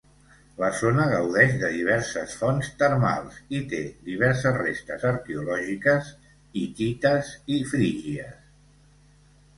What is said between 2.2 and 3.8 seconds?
fonts termals, i